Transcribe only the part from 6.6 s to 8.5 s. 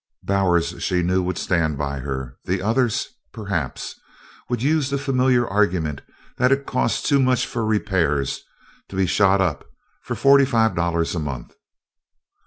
cost too much for repairs